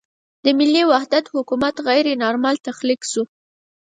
[0.43, 3.23] د ملي وحدت حکومت غیر نارمل تخلیق شو.